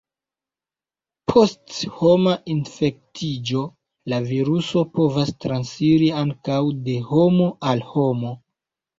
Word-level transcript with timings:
Post 1.31 1.73
homa 1.97 2.31
infektiĝo, 2.53 3.61
la 4.13 4.19
viruso 4.29 4.83
povas 4.95 5.31
transiri 5.45 6.07
ankaŭ 6.23 6.57
de 6.89 6.97
homo 7.11 7.51
al 7.73 7.85
homo. 7.91 8.33